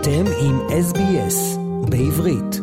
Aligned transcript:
אתם 0.00 0.24
עם 0.40 0.60
SBS 0.60 1.58
בעברית. 1.90 2.60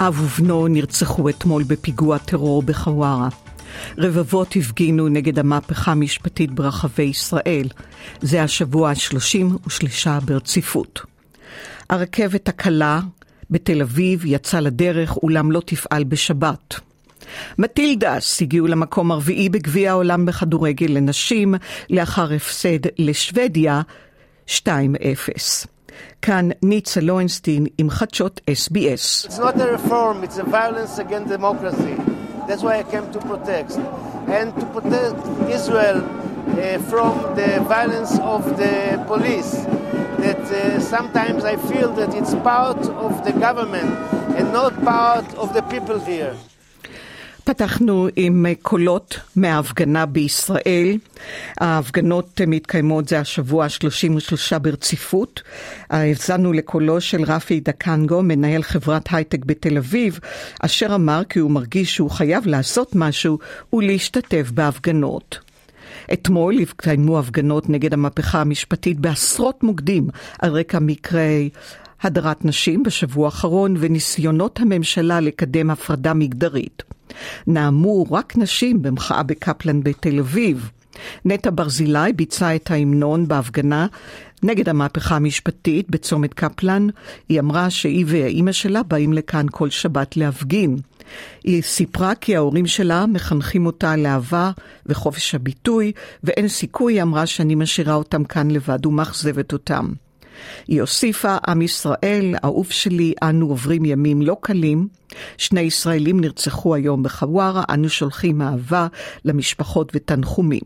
אב 0.00 0.20
ובנו 0.20 0.68
נרצחו 0.68 1.28
אתמול 1.28 1.62
בפיגוע 1.62 2.18
טרור 2.18 2.62
בחווארה. 2.62 3.28
רבבות 3.98 4.56
הפגינו 4.56 5.08
נגד 5.08 5.38
המהפכה 5.38 5.92
המשפטית 5.92 6.50
ברחבי 6.50 7.02
ישראל. 7.02 7.68
זה 8.20 8.42
השבוע 8.42 8.90
ה-33 8.90 10.20
ברציפות. 10.24 11.00
הרכבת 11.90 12.48
הקלה 12.48 13.00
בתל 13.50 13.82
אביב 13.82 14.24
יצא 14.26 14.60
לדרך, 14.60 15.16
אולם 15.16 15.52
לא 15.52 15.62
תפעל 15.66 16.04
בשבת. 16.04 16.80
מטילדס 17.58 18.42
הגיעו 18.42 18.66
למקום 18.66 19.10
הרביעי 19.10 19.48
בגביע 19.48 19.90
העולם 19.90 20.26
בכדורגל 20.26 20.86
לנשים, 20.90 21.54
לאחר 21.90 22.32
הפסד 22.32 22.78
לשוודיה 22.98 23.82
2-0. 24.48 24.60
כאן 26.22 26.48
ניצה 26.62 27.00
לוינסטין 27.00 27.66
עם 27.78 27.90
חדשות 27.90 28.40
SBS. 28.50 29.26
It's 29.28 29.38
not 29.38 29.56
a 29.60 29.76
reform, 29.76 30.24
it's 30.24 30.38
a 30.38 30.44
violence 30.44 30.98
against 30.98 31.28
democracy. 31.28 31.96
That's 32.46 32.62
why 32.62 32.78
I 32.78 32.82
came 32.82 33.06
to 33.12 33.20
protect. 33.30 33.72
And 34.38 34.48
to 34.60 34.66
protect 34.76 35.20
Israel 35.58 35.98
uh, 36.04 36.78
from 36.90 37.12
the 37.40 37.50
violence 37.76 38.18
of 38.34 38.42
the 38.56 39.02
police. 39.06 39.52
That 40.24 40.44
uh, 40.50 40.80
sometimes 40.80 41.44
I 41.44 41.56
feel 41.70 41.92
that 42.00 42.14
it's 42.14 42.34
part 42.36 42.82
of 43.06 43.12
the 43.26 43.32
government 43.32 43.92
and 44.36 44.52
not 44.52 44.72
part 44.84 45.28
of 45.34 45.48
the 45.56 45.62
people 45.62 45.98
here. 45.98 46.34
פתחנו 47.44 48.08
עם 48.16 48.46
קולות 48.62 49.18
מההפגנה 49.36 50.06
בישראל. 50.06 50.98
ההפגנות 51.60 52.40
מתקיימות 52.46 53.08
זה 53.08 53.18
השבוע 53.18 53.64
ה-33 53.64 54.58
ברציפות. 54.58 55.42
האזנו 55.90 56.52
לקולו 56.52 57.00
של 57.00 57.22
רפי 57.22 57.60
דקנגו, 57.60 58.22
מנהל 58.22 58.62
חברת 58.62 59.08
הייטק 59.10 59.44
בתל 59.44 59.76
אביב, 59.76 60.20
אשר 60.60 60.94
אמר 60.94 61.22
כי 61.28 61.38
הוא 61.38 61.50
מרגיש 61.50 61.94
שהוא 61.94 62.10
חייב 62.10 62.46
לעשות 62.46 62.94
משהו 62.94 63.38
ולהשתתף 63.72 64.50
בהפגנות. 64.54 65.38
אתמול 66.12 66.58
התקיימו 66.58 67.18
הפגנות 67.18 67.70
נגד 67.70 67.92
המהפכה 67.92 68.40
המשפטית 68.40 69.00
בעשרות 69.00 69.62
מוקדים 69.62 70.08
על 70.38 70.50
רקע 70.50 70.78
מקרי 70.78 71.50
הדרת 72.02 72.44
נשים 72.44 72.82
בשבוע 72.82 73.26
האחרון 73.26 73.74
וניסיונות 73.78 74.60
הממשלה 74.60 75.20
לקדם 75.20 75.70
הפרדה 75.70 76.14
מגדרית. 76.14 76.93
נאמו 77.46 78.02
רק 78.10 78.36
נשים 78.36 78.82
במחאה 78.82 79.22
בקפלן 79.22 79.82
בתל 79.82 80.18
אביב. 80.18 80.70
נטע 81.24 81.50
ברזילי 81.54 82.12
ביצעה 82.16 82.56
את 82.56 82.70
ההמנון 82.70 83.28
בהפגנה 83.28 83.86
נגד 84.42 84.68
המהפכה 84.68 85.16
המשפטית 85.16 85.90
בצומת 85.90 86.34
קפלן. 86.34 86.86
היא 87.28 87.40
אמרה 87.40 87.70
שהיא 87.70 88.04
והאימא 88.08 88.52
שלה 88.52 88.82
באים 88.82 89.12
לכאן 89.12 89.46
כל 89.50 89.70
שבת 89.70 90.16
להפגין. 90.16 90.76
היא 91.44 91.62
סיפרה 91.62 92.14
כי 92.14 92.36
ההורים 92.36 92.66
שלה 92.66 93.06
מחנכים 93.06 93.66
אותה 93.66 93.96
לאהבה 93.96 94.50
וחופש 94.86 95.34
הביטוי, 95.34 95.92
ואין 96.24 96.48
סיכוי, 96.48 96.94
היא 96.94 97.02
אמרה, 97.02 97.26
שאני 97.26 97.54
משאירה 97.54 97.94
אותם 97.94 98.24
כאן 98.24 98.50
לבד 98.50 98.86
ומאכזבת 98.86 99.52
אותם. 99.52 99.92
היא 100.66 100.80
הוסיפה, 100.80 101.36
עם 101.48 101.62
ישראל, 101.62 102.34
אהוב 102.44 102.70
שלי, 102.70 103.14
אנו 103.22 103.46
עוברים 103.46 103.84
ימים 103.84 104.22
לא 104.22 104.36
קלים. 104.40 104.88
שני 105.38 105.60
ישראלים 105.60 106.20
נרצחו 106.20 106.74
היום 106.74 107.02
בחווארה, 107.02 107.64
אנו 107.70 107.88
שולחים 107.88 108.42
אהבה 108.42 108.86
למשפחות 109.24 109.92
ותנחומים. 109.94 110.62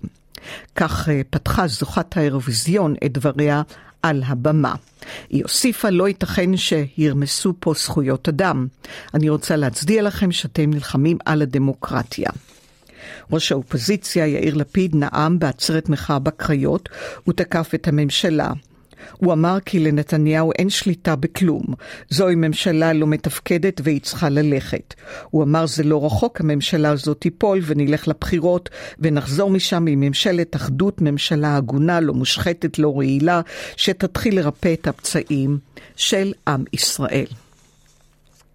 כך 0.76 1.08
אה, 1.08 1.20
פתחה 1.30 1.66
זוכת 1.66 2.16
האירוויזיון 2.16 2.94
את 3.04 3.12
דבריה 3.12 3.62
על 4.02 4.22
הבמה. 4.26 4.74
היא 5.30 5.42
הוסיפה, 5.42 5.90
לא 5.90 6.08
ייתכן 6.08 6.56
שירמסו 6.56 7.54
פה 7.60 7.72
זכויות 7.76 8.28
אדם. 8.28 8.66
אני 9.14 9.28
רוצה 9.28 9.56
להצדיע 9.56 10.02
לכם 10.02 10.32
שאתם 10.32 10.70
נלחמים 10.70 11.18
על 11.24 11.42
הדמוקרטיה. 11.42 12.30
ראש 13.32 13.52
האופוזיציה 13.52 14.26
יאיר 14.26 14.54
לפיד 14.54 14.96
נאם 14.96 15.38
בעצרת 15.38 15.88
מחאה 15.88 16.18
בקריות 16.18 16.88
ותקף 17.28 17.70
את 17.74 17.88
הממשלה. 17.88 18.52
הוא 19.16 19.32
אמר 19.32 19.58
כי 19.64 19.78
לנתניהו 19.78 20.52
אין 20.58 20.70
שליטה 20.70 21.16
בכלום. 21.16 21.64
זוהי 22.08 22.34
ממשלה 22.34 22.92
לא 22.92 23.06
מתפקדת 23.06 23.80
והיא 23.84 24.00
צריכה 24.00 24.28
ללכת. 24.28 24.94
הוא 25.30 25.42
אמר 25.42 25.66
זה 25.66 25.82
לא 25.82 26.06
רחוק, 26.06 26.40
הממשלה 26.40 26.90
הזאת 26.90 27.20
תיפול 27.20 27.60
ונלך 27.66 28.08
לבחירות 28.08 28.68
ונחזור 28.98 29.50
משם 29.50 29.86
עם 29.88 30.00
ממשלת 30.00 30.56
אחדות, 30.56 31.00
ממשלה 31.00 31.56
הגונה, 31.56 32.00
לא 32.00 32.14
מושחתת, 32.14 32.78
לא 32.78 32.96
רעילה, 32.96 33.40
שתתחיל 33.76 34.36
לרפא 34.36 34.72
את 34.72 34.86
הפצעים 34.86 35.58
של 35.96 36.32
עם 36.48 36.64
ישראל. 36.72 37.26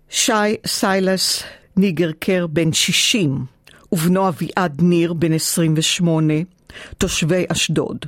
שי 0.10 0.31
סיילס 0.68 1.44
ניגרקר 1.78 2.48
בן 2.48 2.74
60 2.74 3.46
ובנו 3.92 4.28
אביעד 4.28 4.81
ניר 4.81 5.14
בן 5.14 5.34
28, 5.34 6.34
תושבי 6.98 7.46
אשדוד, 7.48 8.06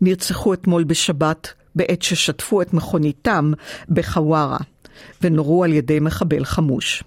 נרצחו 0.00 0.54
אתמול 0.54 0.84
בשבת 0.84 1.52
בעת 1.74 2.02
ששטפו 2.02 2.62
את 2.62 2.74
מכוניתם 2.74 3.52
בחווארה 3.88 4.58
ונורו 5.22 5.64
על 5.64 5.72
ידי 5.72 6.00
מחבל 6.00 6.44
חמוש. 6.44 7.04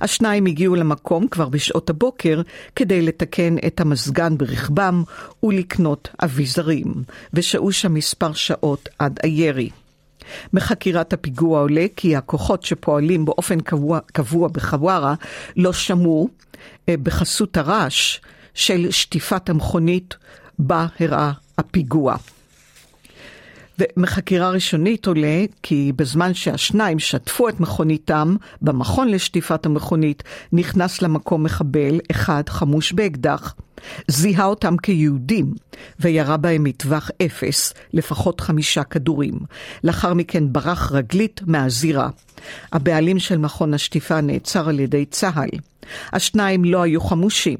השניים 0.00 0.46
הגיעו 0.46 0.74
למקום 0.74 1.28
כבר 1.28 1.48
בשעות 1.48 1.90
הבוקר 1.90 2.42
כדי 2.76 3.02
לתקן 3.02 3.56
את 3.66 3.80
המזגן 3.80 4.38
ברכבם 4.38 5.02
ולקנות 5.42 6.08
אביזרים, 6.24 6.94
ושהו 7.34 7.72
שם 7.72 7.94
מספר 7.94 8.32
שעות 8.32 8.88
עד 8.98 9.20
הירי. 9.22 9.70
מחקירת 10.52 11.12
הפיגוע 11.12 11.60
עולה 11.60 11.86
כי 11.96 12.16
הכוחות 12.16 12.62
שפועלים 12.62 13.24
באופן 13.24 13.60
קבוע, 13.60 13.98
קבוע 14.12 14.48
בחווארה 14.48 15.14
לא 15.56 15.72
שמעו 15.72 16.28
אה, 16.88 16.94
בחסות 17.02 17.56
הרעש 17.56 18.20
של 18.54 18.90
שטיפת 18.90 19.48
המכונית 19.48 20.16
בה 20.58 20.86
הראה 21.00 21.32
הפיגוע. 21.58 22.16
ומחקירה 23.78 24.50
ראשונית 24.50 25.06
עולה 25.06 25.44
כי 25.62 25.92
בזמן 25.96 26.34
שהשניים 26.34 26.98
שטפו 26.98 27.48
את 27.48 27.60
מכוניתם 27.60 28.36
במכון 28.62 29.08
לשטיפת 29.08 29.66
המכונית, 29.66 30.22
נכנס 30.52 31.02
למקום 31.02 31.42
מחבל 31.42 32.00
אחד 32.10 32.42
חמוש 32.48 32.92
באקדח. 32.92 33.54
זיהה 34.08 34.44
אותם 34.44 34.76
כיהודים 34.76 35.54
וירה 36.00 36.36
בהם 36.36 36.64
מטווח 36.64 37.10
אפס, 37.26 37.74
לפחות 37.92 38.40
חמישה 38.40 38.84
כדורים. 38.84 39.38
לאחר 39.84 40.14
מכן 40.14 40.52
ברח 40.52 40.92
רגלית 40.92 41.40
מהזירה. 41.46 42.08
הבעלים 42.72 43.18
של 43.18 43.38
מכון 43.38 43.74
השטיפה 43.74 44.20
נעצר 44.20 44.68
על 44.68 44.80
ידי 44.80 45.04
צה"ל. 45.04 45.58
השניים 46.12 46.64
לא 46.64 46.82
היו 46.82 47.00
חמושים. 47.00 47.58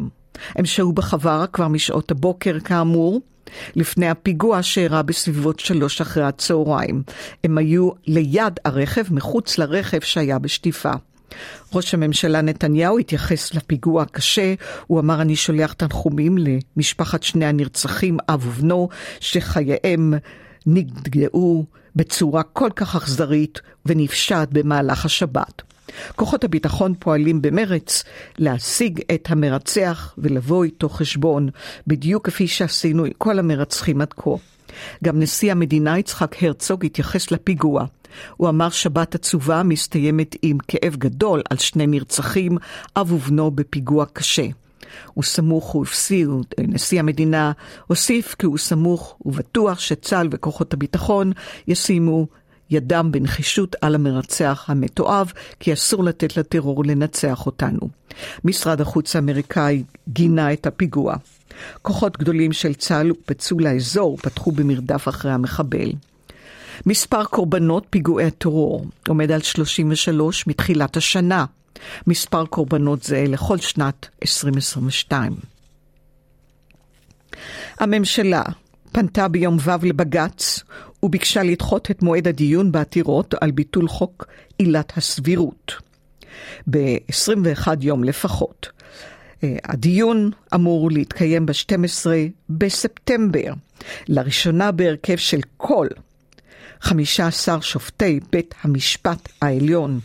הם 0.56 0.65
שהו 0.65 0.93
בחווארה 0.93 1.47
כבר 1.47 1.69
משעות 1.69 2.11
הבוקר 2.11 2.61
כאמור, 2.61 3.21
לפני 3.76 4.09
הפיגוע 4.09 4.62
שאירע 4.62 5.03
בסביבות 5.03 5.60
שלוש 5.60 6.00
אחרי 6.00 6.22
הצהריים. 6.22 7.03
הם 7.44 7.59
היו 7.59 7.91
ליד 8.06 8.60
הרכב, 8.64 9.04
מחוץ 9.10 9.59
לרכב 9.59 10.00
שהיה 10.00 10.38
בשטיפה. 10.38 10.92
ראש 11.75 11.94
הממשלה 11.94 12.41
נתניהו 12.41 12.98
התייחס 12.98 13.54
לפיגוע 13.54 14.03
הקשה, 14.03 14.54
הוא 14.87 15.00
אמר 15.00 15.20
אני 15.20 15.37
שולח 15.37 15.72
תנחומים 15.72 16.37
למשפחת 16.76 17.22
שני 17.22 17.47
הנרצחים, 17.47 18.16
אב 18.28 18.47
ובנו, 18.47 18.88
שחייהם 19.20 20.14
נגדעו 20.66 21.64
בצורה 21.97 22.42
כל 22.42 22.70
כך 22.76 22.97
אכזרית 22.97 23.60
ונפשעת 23.87 24.53
במהלך 24.53 25.04
השבת. 25.04 25.62
כוחות 26.16 26.44
הביטחון 26.44 26.94
פועלים 26.99 27.43
במרץ 27.43 28.04
להשיג 28.38 29.00
את 29.14 29.31
המרצח 29.31 30.14
ולבוא 30.19 30.64
איתו 30.64 30.88
חשבון, 30.88 31.49
בדיוק 31.87 32.26
כפי 32.26 32.49
שעשינו 32.49 33.05
עם 33.05 33.12
כל 33.19 33.38
המרצחים 33.38 34.00
עד 34.00 34.12
כה. 34.12 34.31
גם 35.05 35.20
נשיא 35.20 35.52
המדינה 35.52 35.99
יצחק 35.99 36.43
הרצוג 36.43 36.85
התייחס 36.85 37.31
לפיגוע. 37.31 37.85
הוא 38.37 38.49
אמר 38.49 38.69
שבת 38.70 39.14
עצובה 39.14 39.62
מסתיימת 39.62 40.37
עם 40.43 40.58
כאב 40.69 40.96
גדול 40.96 41.43
על 41.50 41.56
שני 41.56 41.87
נרצחים, 41.87 42.58
אב 42.96 43.12
ובנו 43.12 43.50
בפיגוע 43.50 44.05
קשה. 44.12 44.46
הוא 45.14 45.25
סמוך, 45.25 45.70
הוא 45.70 45.82
הפסיר, 45.82 46.32
נשיא 46.58 47.00
המדינה 47.00 47.52
הוסיף 47.87 48.35
כי 48.38 48.46
הוא 48.46 48.58
סמוך 48.58 49.17
ובטוח 49.25 49.79
שצה"ל 49.79 50.29
וכוחות 50.31 50.75
הביטחון 50.75 51.32
ישימו 51.69 52.26
ידם 52.70 53.09
בנחישות 53.12 53.76
על 53.81 53.94
המרצח 53.94 54.65
המתועב, 54.69 55.32
כי 55.61 55.73
אסור 55.73 56.05
לתת 56.05 56.37
לטרור 56.37 56.85
לנצח 56.85 57.47
אותנו. 57.47 57.81
משרד 58.44 58.81
החוץ 58.81 59.17
האמריקאי 59.17 59.82
גינה 60.09 60.53
את 60.53 60.67
הפיגוע. 60.67 61.17
כוחות 61.82 62.19
גדולים 62.19 62.53
של 62.53 62.75
צה"ל 62.75 63.09
הוקפצו 63.09 63.59
לאזור, 63.59 64.17
פתחו 64.17 64.53
במרדף 64.53 65.09
אחרי 65.09 65.32
המחבל. 65.32 65.93
מספר 66.87 67.25
קורבנות 67.25 67.87
פיגועי 67.91 68.26
הטרור 68.26 68.87
עומד 69.09 69.31
על 69.31 69.43
33 69.43 70.47
מתחילת 70.47 70.97
השנה. 70.97 71.44
מספר 72.06 72.47
קורבנות 72.47 73.03
זה 73.03 73.25
לכל 73.29 73.59
שנת 73.59 74.09
2022. 74.23 75.32
הממשלה 77.79 78.43
פנתה 78.93 79.29
ביום 79.29 79.56
ו' 79.61 79.87
לבג"ץ 79.87 80.61
וביקשה 81.03 81.43
לדחות 81.43 81.91
את 81.91 82.03
מועד 82.03 82.29
הדיון 82.29 82.73
בעתירות 82.73 83.35
על 83.41 83.50
ביטול 83.50 83.89
חוק 83.89 84.27
עילת 84.59 84.93
הסבירות 84.97 85.73
ב-21 86.71 87.67
יום 87.81 88.05
לפחות. 88.05 88.69
אה, 89.45 89.56
הדיון 89.65 90.31
אמור 90.55 90.91
להתקיים 90.91 91.47
ב-12 91.47 92.06
בספטמבר, 92.50 93.53
לראשונה 94.09 94.73
בהרכב 94.73 95.17
של 95.17 95.41
כל 95.56 95.87
15 96.81 97.62
שופטי 97.62 98.21
בית 98.33 98.55
המשפט 98.62 99.29
העליון. 99.43 100.00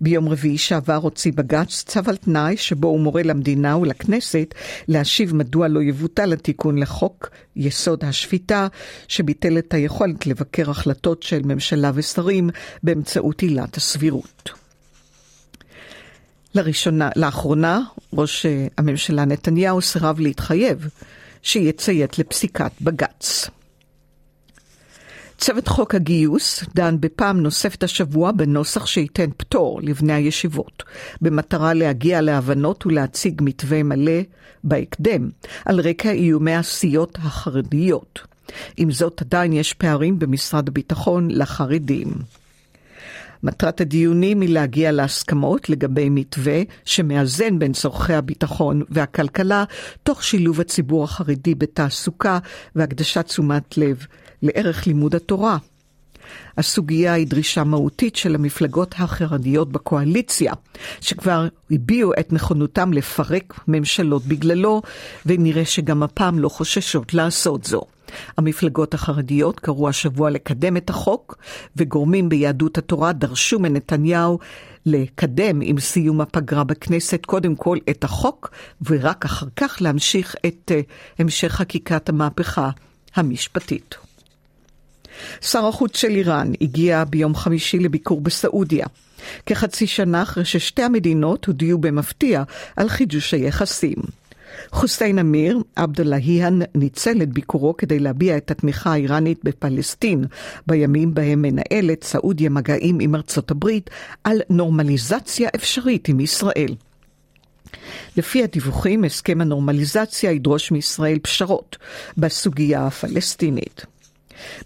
ביום 0.00 0.28
רביעי 0.28 0.58
שעבר 0.58 0.94
הוציא 0.94 1.32
בג"ץ 1.32 1.84
צו 1.86 2.00
על 2.06 2.16
תנאי 2.16 2.56
שבו 2.56 2.88
הוא 2.88 3.00
מורה 3.00 3.22
למדינה 3.22 3.76
ולכנסת 3.76 4.54
להשיב 4.88 5.34
מדוע 5.34 5.68
לא 5.68 5.82
יבוטל 5.82 6.32
התיקון 6.32 6.78
לחוק 6.78 7.30
יסוד 7.56 8.04
השפיטה, 8.04 8.66
שביטל 9.08 9.58
את 9.58 9.74
היכולת 9.74 10.26
לבקר 10.26 10.70
החלטות 10.70 11.22
של 11.22 11.42
ממשלה 11.44 11.90
ושרים 11.94 12.50
באמצעות 12.82 13.40
עילת 13.40 13.76
הסבירות. 13.76 14.50
לראשונה, 16.54 17.10
לאחרונה, 17.16 17.80
ראש 18.12 18.46
אה, 18.46 18.66
הממשלה 18.78 19.24
נתניהו 19.24 19.80
סירב 19.80 20.20
להתחייב 20.20 20.88
שיציית 21.42 22.18
לפסיקת 22.18 22.72
בג"ץ. 22.80 23.50
צוות 25.38 25.68
חוק 25.68 25.94
הגיוס 25.94 26.64
דן 26.74 26.96
בפעם 27.00 27.40
נוספת 27.40 27.82
השבוע 27.82 28.32
בנוסח 28.32 28.86
שייתן 28.86 29.30
פטור 29.36 29.80
לבני 29.82 30.12
הישיבות, 30.12 30.82
במטרה 31.20 31.74
להגיע 31.74 32.20
להבנות 32.20 32.86
ולהציג 32.86 33.40
מתווה 33.44 33.82
מלא 33.82 34.20
בהקדם, 34.64 35.30
על 35.64 35.80
רקע 35.80 36.10
איומי 36.10 36.54
הסיעות 36.54 37.18
החרדיות. 37.22 38.20
עם 38.76 38.90
זאת, 38.90 39.22
עדיין 39.22 39.52
יש 39.52 39.74
פערים 39.74 40.18
במשרד 40.18 40.68
הביטחון 40.68 41.28
לחרדים. 41.30 42.12
מטרת 43.42 43.80
הדיונים 43.80 44.40
היא 44.40 44.54
להגיע 44.54 44.92
להסכמות 44.92 45.68
לגבי 45.68 46.08
מתווה 46.08 46.62
שמאזן 46.84 47.58
בין 47.58 47.72
צורכי 47.72 48.14
הביטחון 48.14 48.82
והכלכלה, 48.90 49.64
תוך 50.02 50.24
שילוב 50.24 50.60
הציבור 50.60 51.04
החרדי 51.04 51.54
בתעסוקה 51.54 52.38
והקדשת 52.76 53.26
תשומת 53.26 53.78
לב 53.78 54.06
לערך 54.42 54.86
לימוד 54.86 55.14
התורה. 55.14 55.58
הסוגיה 56.56 57.12
היא 57.12 57.26
דרישה 57.26 57.64
מהותית 57.64 58.16
של 58.16 58.34
המפלגות 58.34 58.94
החרדיות 58.98 59.72
בקואליציה, 59.72 60.52
שכבר 61.00 61.48
הביעו 61.70 62.12
את 62.20 62.32
נכונותם 62.32 62.92
לפרק 62.92 63.60
ממשלות 63.68 64.24
בגללו, 64.26 64.82
ונראה 65.26 65.64
שגם 65.64 66.02
הפעם 66.02 66.38
לא 66.38 66.48
חוששות 66.48 67.14
לעשות 67.14 67.64
זו. 67.64 67.82
המפלגות 68.36 68.94
החרדיות 68.94 69.60
קראו 69.60 69.88
השבוע 69.88 70.30
לקדם 70.30 70.76
את 70.76 70.90
החוק, 70.90 71.36
וגורמים 71.76 72.28
ביהדות 72.28 72.78
התורה 72.78 73.12
דרשו 73.12 73.58
מנתניהו 73.58 74.38
לקדם 74.86 75.60
עם 75.62 75.80
סיום 75.80 76.20
הפגרה 76.20 76.64
בכנסת 76.64 77.26
קודם 77.26 77.54
כל 77.54 77.78
את 77.90 78.04
החוק, 78.04 78.50
ורק 78.86 79.24
אחר 79.24 79.46
כך 79.56 79.76
להמשיך 79.80 80.36
את 80.46 80.72
uh, 80.74 80.92
המשך 81.18 81.48
חקיקת 81.48 82.08
המהפכה 82.08 82.70
המשפטית. 83.14 84.07
שר 85.40 85.66
החוץ 85.66 85.96
של 85.96 86.08
איראן 86.08 86.52
הגיע 86.60 87.04
ביום 87.04 87.34
חמישי 87.34 87.78
לביקור 87.78 88.20
בסעודיה. 88.20 88.86
כחצי 89.46 89.86
שנה 89.86 90.22
אחרי 90.22 90.44
ששתי 90.44 90.82
המדינות 90.82 91.44
הודיעו 91.44 91.78
במפתיע 91.78 92.42
על 92.76 92.88
חידוש 92.88 93.34
היחסים. 93.34 93.96
חוסיין 94.70 95.18
אמיר, 95.18 95.58
עבדאללהיאן, 95.76 96.58
ניצל 96.74 97.22
את 97.22 97.28
ביקורו 97.28 97.76
כדי 97.76 97.98
להביע 97.98 98.36
את 98.36 98.50
התמיכה 98.50 98.92
האיראנית 98.92 99.40
בפלסטין, 99.44 100.24
בימים 100.66 101.14
בהם 101.14 101.42
מנהלת 101.42 102.04
סעודיה 102.04 102.50
מגעים 102.50 102.98
עם 103.00 103.14
ארצות 103.14 103.50
הברית 103.50 103.90
על 104.24 104.40
נורמליזציה 104.50 105.48
אפשרית 105.54 106.08
עם 106.08 106.20
ישראל. 106.20 106.74
לפי 108.16 108.42
הדיווחים, 108.42 109.04
הסכם 109.04 109.40
הנורמליזציה 109.40 110.32
ידרוש 110.32 110.70
מישראל 110.70 111.18
פשרות 111.18 111.76
בסוגיה 112.18 112.86
הפלסטינית. 112.86 113.86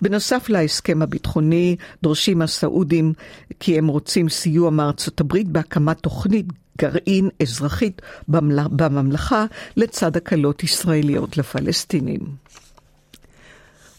בנוסף 0.02 0.48
להסכם 0.48 1.02
הביטחוני, 1.02 1.76
דורשים 2.02 2.42
הסעודים 2.42 3.12
כי 3.60 3.78
הם 3.78 3.86
רוצים 3.86 4.28
סיוע 4.28 4.70
מארצות 4.70 5.20
הברית 5.20 5.48
בהקמת 5.48 6.00
תוכנית 6.00 6.46
גרעין 6.78 7.28
אזרחית 7.42 8.02
בממלכה 8.28 9.44
לצד 9.76 10.16
הקלות 10.16 10.64
ישראליות 10.64 11.36
לפלסטינים. 11.36 12.20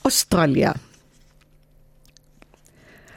אוסטרליה 0.06 0.72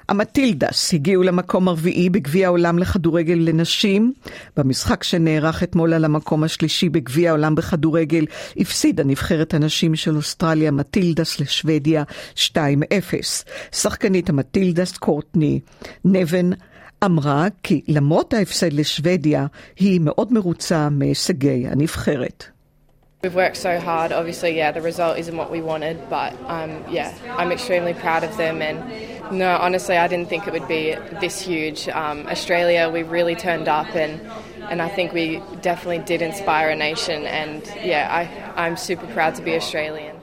המטילדס 0.08 0.94
הגיעו 0.94 1.23
למקום 1.23 1.69
הרביעי 1.69 2.11
בגביע 2.11 2.47
העולם 2.47 2.79
לכדורגל 2.79 3.38
לנשים. 3.38 4.12
במשחק 4.56 5.03
שנערך 5.03 5.62
אתמול 5.62 5.94
על 5.94 6.05
המקום 6.05 6.44
השלישי 6.44 6.88
בגביע 6.88 7.31
העולם 7.31 7.55
בכדורגל, 7.55 8.25
הפסידה 8.56 9.05
נבחרת 9.05 9.55
הנשים 9.55 9.97
של 9.97 10.17
אוסטרליה 10.17 10.70
מטילדס 10.70 11.41
לשוודיה 11.41 12.05
2-0. 12.35 12.56
שחקנית 13.73 14.29
המטילדס 14.29 14.97
קורטני 14.97 15.61
נבן 16.05 16.50
אמרה 17.05 17.47
כי 17.62 17.82
למרות 17.88 18.35
ההפסד 18.35 18.73
לשוודיה, 18.73 19.47
היא 19.76 20.00
מאוד 20.00 20.32
מרוצה 20.32 20.88
מהישגי 20.91 21.67
הנבחרת. 21.69 22.56
We've 23.26 23.34
worked 23.34 23.56
so 23.56 23.81
hard. 23.81 24.12
Obviously, 24.12 24.56
yeah, 24.56 24.70
the 24.70 24.81
result 24.81 25.19
isn't 25.19 25.37
what 25.37 25.50
we 25.50 25.61
wanted, 25.61 26.08
but 26.08 26.32
um, 26.46 26.84
yeah, 26.88 27.12
I'm 27.31 27.50
extremely 27.50 27.93
proud 27.93 28.23
of 28.23 28.37
them. 28.37 28.62
And 28.62 29.37
no, 29.37 29.56
honestly, 29.56 29.96
I 29.96 30.06
didn't 30.06 30.28
think 30.28 30.46
it 30.46 30.52
would 30.52 30.69
be 30.69 30.94
this 31.20 31.40
huge. 31.40 31.88
Um, 31.88 32.28
Australia, 32.28 32.88
we 32.88 33.02
really 33.02 33.34
turned 33.34 33.67
up, 33.67 33.96
and 33.96 34.20
and 34.70 34.81
I 34.81 34.88
think 34.88 35.12
we 35.12 35.43
definitely 35.61 36.05
did 36.05 36.23
inspire 36.23 36.70
a 36.70 36.76
nation. 36.76 37.26
And 37.26 37.67
yeah, 37.82 38.06
I, 38.56 38.64
I'm 38.64 38.76
super 38.76 39.08
proud 39.08 39.34
to 39.34 39.43
be 39.43 39.56
Australian. 39.56 40.16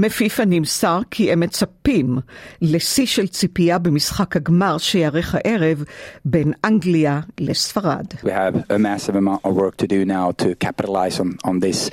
מפיפ"א 0.00 0.44
נמסר 0.46 1.00
כי 1.10 1.32
הם 1.32 1.40
מצפים 1.40 2.18
לשיא 2.62 3.06
של 3.06 3.26
ציפייה 3.28 3.78
במשחק 3.78 4.36
הגמר 4.36 4.78
שיארך 4.78 5.34
הערב 5.34 5.84
בין 6.24 6.52
אנגליה 6.64 7.20
לספרד. 7.40 8.06
We 8.24 8.28
have 8.28 8.56
a 8.70 8.78
massive 8.78 9.16
amount 9.16 9.44
of 9.44 9.54
work 9.54 9.76
to 9.76 9.86
do 9.86 10.04
now 10.04 10.30
to 10.42 10.54
capitalize 10.66 11.20
on, 11.20 11.28
on 11.44 11.60
this. 11.60 11.90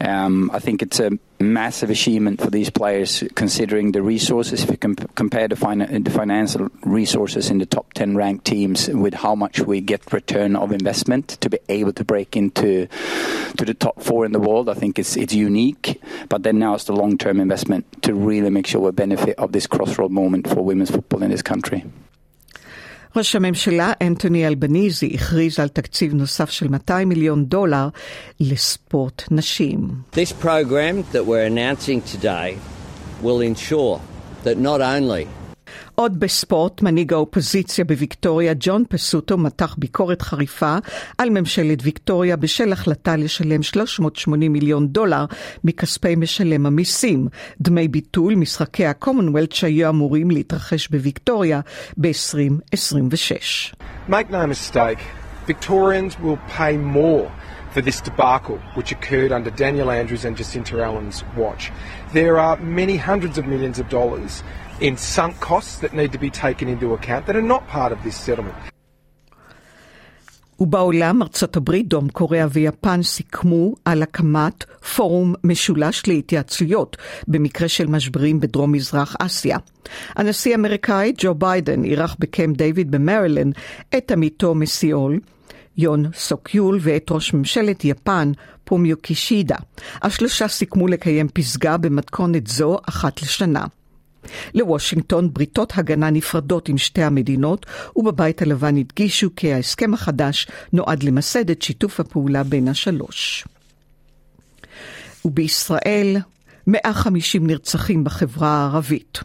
Um, 0.00 0.50
I 0.52 0.58
think 0.58 0.82
it's 0.82 1.00
a 1.00 1.10
massive 1.38 1.90
achievement 1.90 2.40
for 2.40 2.50
these 2.50 2.70
players 2.70 3.22
considering 3.34 3.92
the 3.92 4.02
resources. 4.02 4.64
If 4.64 4.70
you 4.70 4.76
comp- 4.76 5.14
compare 5.14 5.48
the, 5.48 5.56
fin- 5.56 6.02
the, 6.02 6.10
financial 6.10 6.68
resources 6.82 7.50
in 7.50 7.58
the 7.58 7.66
top 7.66 7.92
10 7.94 8.16
ranked 8.16 8.44
teams 8.44 8.88
with 8.88 9.14
how 9.14 9.34
much 9.34 9.60
we 9.60 9.80
get 9.80 10.12
return 10.12 10.56
of 10.56 10.72
investment 10.72 11.28
to 11.40 11.50
be 11.50 11.58
able 11.68 11.92
to 11.94 12.04
break 12.04 12.36
into 12.36 12.88
to 13.56 13.64
the 13.64 13.74
top 13.74 14.02
four 14.02 14.24
in 14.24 14.32
the 14.32 14.40
world, 14.40 14.68
I 14.68 14.74
think 14.74 14.98
it's, 14.98 15.16
it's 15.16 15.34
unique. 15.34 16.00
But 16.28 16.42
then 16.42 16.58
now 16.58 16.74
it's 16.74 16.84
the 16.84 16.92
long 16.92 17.18
term 17.18 17.40
investment 17.40 18.02
to 18.02 18.14
really 18.14 18.50
make 18.50 18.66
sure 18.66 18.80
we 18.80 18.90
benefit 18.92 19.38
of 19.38 19.52
this 19.52 19.66
crossroad 19.66 20.10
moment 20.10 20.48
for 20.48 20.62
women's 20.62 20.90
football 20.90 21.22
in 21.22 21.30
this 21.30 21.42
country. 21.42 21.84
ראש 23.16 23.36
הממשלה 23.36 23.92
אנטוני 24.02 24.46
אלבניזי 24.46 25.10
הכריז 25.14 25.60
על 25.60 25.68
תקציב 25.68 26.14
נוסף 26.14 26.50
של 26.50 26.68
200 26.68 27.08
מיליון 27.08 27.44
דולר 27.44 27.88
לספורט 28.40 29.22
נשים. 29.30 29.88
This 30.12 30.44
program 30.44 31.14
that 31.14 31.24
we're 31.26 31.46
announcing 31.46 32.00
today 32.16 32.56
will 33.22 33.40
ensure 33.40 34.00
that 34.44 34.58
not 34.58 34.80
only 34.80 35.26
עוד 35.96 36.20
בספורט, 36.20 36.82
מנהיג 36.82 37.12
האופוזיציה 37.12 37.84
בוויקטוריה, 37.84 38.52
ג'ון 38.60 38.84
פסוטו, 38.88 39.38
מתח 39.38 39.74
ביקורת 39.78 40.22
חריפה 40.22 40.76
על 41.18 41.30
ממשלת 41.30 41.78
ויקטוריה 41.82 42.36
בשל 42.36 42.72
החלטה 42.72 43.16
לשלם 43.16 43.62
380 43.62 44.52
מיליון 44.52 44.88
דולר 44.88 45.24
מכספי 45.64 46.16
משלם 46.16 46.66
המיסים, 46.66 47.28
דמי 47.60 47.88
ביטול 47.88 48.34
משחקי 48.34 48.86
הקומונוולט 48.86 49.52
שהיו 49.52 49.88
אמורים 49.88 50.30
להתרחש 50.30 50.88
בוויקטוריה 50.88 51.60
ב-2026. 51.96 53.74
Make 54.08 54.30
no 54.30 54.46
mistake, 54.46 55.00
Victorians 55.46 56.18
will 56.24 56.38
pay 56.58 56.76
more 56.76 57.30
for 57.72 57.80
this 57.80 58.00
debacle 58.00 58.58
which 58.74 58.90
occurred 58.90 59.32
under 59.32 59.50
Daniel 59.50 59.90
Andrews 59.90 60.24
and 60.24 60.36
Jacinta 60.36 60.74
Allen's 60.82 61.24
watch. 61.36 61.70
There 62.12 62.38
are 62.38 62.56
many 62.56 62.96
hundreds 62.96 63.36
of 63.38 63.44
millions 63.46 63.78
of 63.78 63.86
dollars 63.88 64.42
in 64.80 64.96
sunk 64.96 65.40
costs 65.40 65.78
that 65.78 65.92
need 65.94 66.12
to 66.12 66.18
be 66.18 66.30
taken 66.30 66.68
into 66.68 66.92
account 66.92 67.26
that 67.26 67.36
are 67.36 67.48
not 67.54 67.66
part 67.68 67.92
of 67.92 67.98
this 68.04 68.16
settlement. 68.16 68.54
ובעולם 70.60 71.22
ארצות 71.22 71.56
הברית, 71.56 71.88
דרום 71.88 72.08
קוריאה 72.08 72.46
ויפן 72.52 73.02
סיכמו 73.02 73.74
על 73.84 74.02
הקמת 74.02 74.64
פורום 74.96 75.34
משולש 75.44 76.02
להתייעצויות 76.06 76.96
במקרה 77.28 77.68
של 77.68 77.86
משברים 77.86 78.40
בדרום 78.40 78.72
מזרח 78.72 79.16
אסיה. 79.18 79.58
הנשיא 80.16 80.52
האמריקאי 80.52 81.12
ג'ו 81.18 81.34
ביידן 81.34 81.84
אירח 81.84 82.16
בקמפ 82.18 82.56
דיוויד 82.56 82.90
במרילנד 82.90 83.54
את 83.96 84.10
עמיתו 84.10 84.54
מסיול, 84.54 85.20
יון 85.76 86.04
סוקיול 86.14 86.78
ואת 86.82 87.06
ראש 87.10 87.34
ממשלת 87.34 87.84
יפן 87.84 88.32
פומיו 88.64 88.96
קישידה. 88.96 89.56
השלושה 90.02 90.48
סיכמו 90.48 90.88
לקיים 90.88 91.28
פסגה 91.28 91.76
במתכונת 91.76 92.46
זו 92.46 92.78
אחת 92.88 93.22
לשנה. 93.22 93.64
לוושינגטון 94.54 95.32
בריתות 95.32 95.72
הגנה 95.76 96.10
נפרדות 96.10 96.68
עם 96.68 96.78
שתי 96.78 97.02
המדינות, 97.02 97.66
ובבית 97.96 98.42
הלבן 98.42 98.76
הדגישו 98.76 99.30
כי 99.36 99.52
ההסכם 99.52 99.94
החדש 99.94 100.46
נועד 100.72 101.02
למסד 101.02 101.50
את 101.50 101.62
שיתוף 101.62 102.00
הפעולה 102.00 102.42
בין 102.42 102.68
השלוש. 102.68 103.44
ובישראל, 105.24 106.16
150 106.66 107.46
נרצחים 107.46 108.04
בחברה 108.04 108.48
הערבית. 108.48 109.20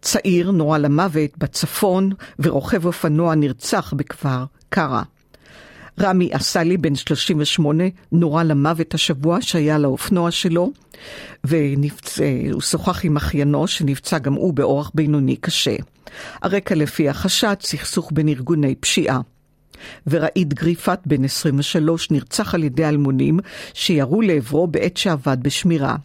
צעיר 0.00 0.50
נורה 0.50 0.78
למוות 0.78 1.38
בצפון 1.38 2.12
ורוכב 2.38 2.86
אופנוע 2.86 3.34
נרצח 3.34 3.94
בכפר 3.96 4.44
קרא. 4.68 5.02
רמי 6.00 6.30
אסלי, 6.32 6.76
בן 6.76 6.94
38, 6.94 7.84
נורה 8.12 8.44
למוות 8.44 8.94
השבוע 8.94 9.38
שהיה 9.40 9.78
לאופנוע 9.78 10.30
שלו, 10.30 10.72
והוא 11.44 12.60
שוחח 12.60 13.04
עם 13.04 13.16
אחיינו 13.16 13.66
שנפצע 13.66 14.18
גם 14.18 14.32
הוא 14.32 14.54
באורח 14.54 14.90
בינוני 14.94 15.36
קשה. 15.36 15.76
הרקע 16.42 16.74
לפי 16.74 17.08
החשד, 17.08 17.54
סכסוך 17.60 18.10
בין 18.14 18.28
ארגוני 18.28 18.74
פשיעה. 18.74 19.20
וראיד 20.06 20.54
גריפת, 20.54 20.98
בן 21.06 21.24
23, 21.24 22.10
נרצח 22.10 22.54
על 22.54 22.64
ידי 22.64 22.84
אלמונים 22.84 23.38
שירו 23.74 24.22
לעברו 24.22 24.66
בעת 24.66 24.96
שעבד 24.96 25.36
בשמירה. 25.42 25.96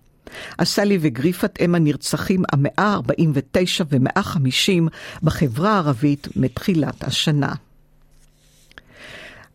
אסלי 0.58 0.98
וגריפת 1.02 1.58
הם 1.60 1.76
הנרצחים 1.76 2.44
המאה 2.52 2.74
ה-49 2.78 3.84
ו-150 3.90 4.90
בחברה 5.24 5.74
הערבית 5.74 6.28
מתחילת 6.36 7.04
השנה. 7.04 7.54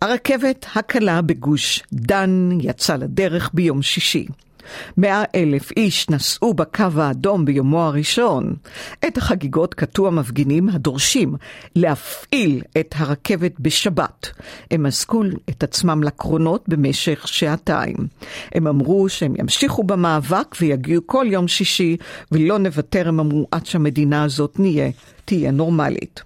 הרכבת 0.02 0.66
הקלה 0.74 1.22
בגוש 1.22 1.82
דן 1.92 2.48
יצאה 2.60 2.96
לדרך 2.96 3.50
ביום 3.54 3.82
שישי. 3.82 4.26
מאה 4.96 5.24
אלף 5.34 5.70
איש 5.76 6.10
נסעו 6.10 6.54
בקו 6.54 6.84
האדום 6.96 7.44
ביומו 7.44 7.82
הראשון. 7.82 8.54
את 9.06 9.16
החגיגות 9.18 9.74
קטעו 9.74 10.06
המפגינים 10.06 10.68
הדורשים 10.68 11.34
להפעיל 11.76 12.62
את 12.80 12.94
הרכבת 12.98 13.60
בשבת. 13.60 14.30
הם 14.70 14.86
עסקו 14.86 15.22
את 15.50 15.62
עצמם 15.62 16.02
לקרונות 16.02 16.68
במשך 16.68 17.28
שעתיים. 17.28 17.96
הם 18.54 18.66
אמרו 18.66 19.08
שהם 19.08 19.34
ימשיכו 19.38 19.82
במאבק 19.82 20.56
ויגיעו 20.60 21.02
כל 21.06 21.26
יום 21.30 21.48
שישי, 21.48 21.96
ולא 22.32 22.58
נוותר, 22.58 23.08
הם 23.08 23.20
אמרו, 23.20 23.46
עד 23.50 23.66
שהמדינה 23.66 24.24
הזאת 24.24 24.58
נהיה, 24.58 24.90
תהיה 25.24 25.50
נורמלית. 25.50 26.22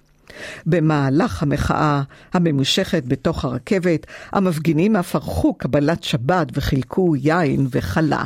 במהלך 0.65 1.43
המחאה 1.43 2.01
הממושכת 2.33 3.03
בתוך 3.07 3.45
הרכבת, 3.45 4.05
המפגינים 4.31 4.95
אף 4.95 5.15
ערכו 5.15 5.53
קבלת 5.53 6.03
שבת 6.03 6.47
וחילקו 6.53 7.15
יין 7.15 7.67
וחלה. 7.71 8.23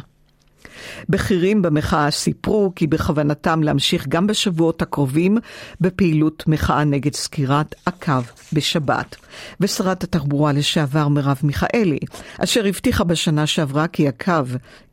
בכירים 1.09 1.61
במחאה 1.61 2.11
סיפרו 2.11 2.71
כי 2.75 2.87
בכוונתם 2.87 3.63
להמשיך 3.63 4.07
גם 4.07 4.27
בשבועות 4.27 4.81
הקרובים 4.81 5.37
בפעילות 5.81 6.43
מחאה 6.47 6.83
נגד 6.83 7.13
סגירת 7.13 7.75
הקו 7.87 8.13
בשבת. 8.53 9.15
ושרת 9.59 10.03
התחבורה 10.03 10.51
לשעבר 10.51 11.07
מרב 11.07 11.39
מיכאלי, 11.43 11.99
אשר 12.39 12.65
הבטיחה 12.65 13.03
בשנה 13.03 13.47
שעברה 13.47 13.87
כי 13.87 14.07
הקו 14.07 14.43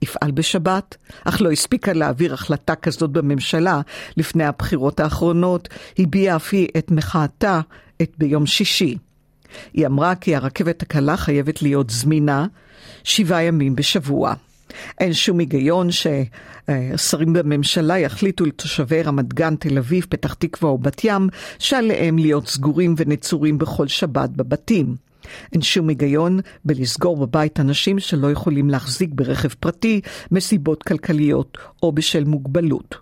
יפעל 0.02 0.30
בשבת, 0.30 0.96
אך 1.24 1.42
לא 1.42 1.50
הספיקה 1.50 1.92
להעביר 1.92 2.34
החלטה 2.34 2.74
כזאת 2.74 3.10
בממשלה 3.10 3.80
לפני 4.16 4.44
הבחירות 4.44 5.00
האחרונות, 5.00 5.68
הביעה 5.98 6.36
אף 6.36 6.48
היא 6.52 6.68
את 6.78 6.90
מחאתה 6.90 7.60
את 8.02 8.12
ביום 8.18 8.46
שישי. 8.46 8.96
היא 9.74 9.86
אמרה 9.86 10.14
כי 10.14 10.36
הרכבת 10.36 10.82
הקלה 10.82 11.16
חייבת 11.16 11.62
להיות 11.62 11.90
זמינה 11.90 12.46
שבעה 13.04 13.42
ימים 13.42 13.76
בשבוע. 13.76 14.34
אין 15.00 15.12
שום 15.12 15.38
היגיון 15.38 15.88
ששרים 15.90 17.32
בממשלה 17.32 17.98
יחליטו 17.98 18.44
לתושבי 18.44 19.02
רמת 19.02 19.34
גן, 19.34 19.56
תל 19.56 19.78
אביב, 19.78 20.06
פתח 20.08 20.34
תקווה 20.34 20.70
או 20.70 20.78
בת 20.78 21.04
ים, 21.04 21.28
שעליהם 21.58 22.18
להיות 22.18 22.48
סגורים 22.48 22.94
ונצורים 22.98 23.58
בכל 23.58 23.88
שבת 23.88 24.30
בבתים. 24.30 24.96
אין 25.52 25.62
שום 25.62 25.88
היגיון 25.88 26.40
בלסגור 26.64 27.16
בבית 27.16 27.60
אנשים 27.60 27.98
שלא 27.98 28.30
יכולים 28.32 28.70
להחזיק 28.70 29.10
ברכב 29.12 29.48
פרטי 29.48 30.00
מסיבות 30.30 30.82
כלכליות 30.82 31.58
או 31.82 31.92
בשל 31.92 32.24
מוגבלות. 32.24 32.94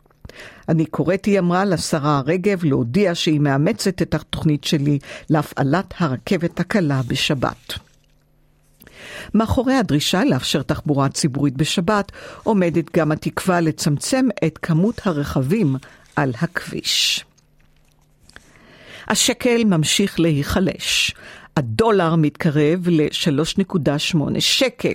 אני 0.69 0.87
קוראת, 0.87 1.25
היא 1.25 1.39
אמרה, 1.39 1.65
לשרה 1.65 2.23
רגב 2.27 2.65
להודיע 2.65 3.15
שהיא 3.15 3.41
מאמצת 3.41 4.03
את 4.03 4.15
התוכנית 4.15 4.65
שלי 4.65 4.99
להפעלת 5.31 5.95
הרכבת 5.99 6.61
הקלה 6.61 7.01
בשבת. 7.07 7.90
מאחורי 9.35 9.75
הדרישה 9.75 10.25
לאפשר 10.25 10.63
תחבורה 10.63 11.09
ציבורית 11.09 11.57
בשבת 11.57 12.13
עומדת 12.43 12.97
גם 12.97 13.13
התקווה 13.13 13.61
לצמצם 13.61 14.29
את 14.45 14.59
כמות 14.59 15.01
הרכבים 15.05 15.77
על 16.17 16.33
הכביש. 16.41 17.25
השקל 19.09 19.65
ממשיך 19.65 20.21
להיחלש. 20.21 21.15
הדולר 21.57 22.15
מתקרב 22.15 22.89
ל-3.8 22.89 24.19
שקל. 24.39 24.95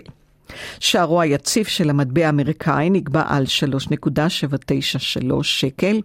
שערו 0.80 1.22
היציב 1.22 1.66
של 1.66 1.90
המטבע 1.90 2.25
האמריקאי 2.25 2.90
נקבע 2.90 3.24
על 3.28 3.46
3.793 3.46 5.44
שקל, 5.44 6.02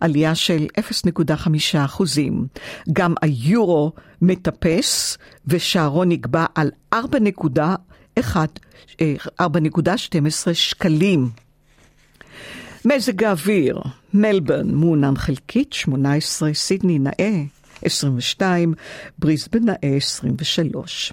עלייה 0.00 0.34
של 0.34 0.66
0.5 0.80 1.78
אחוזים. 1.84 2.46
גם 2.92 3.14
היורו 3.22 3.92
מטפס 4.22 5.18
ושערו 5.46 6.04
נקבע 6.04 6.46
על 6.54 6.70
4.12 6.94 6.98
אה, 9.00 10.54
שקלים. 10.54 11.30
מזג 12.84 13.24
האוויר, 13.24 13.80
מלבורן 14.14 14.70
מעונן 14.70 15.16
חלקית, 15.16 15.72
18, 15.72 16.54
סידני 16.54 16.98
נאה, 16.98 17.42
22, 17.82 18.74
בריסבן 19.18 19.64
נאה, 19.64 19.96
23. 19.96 21.12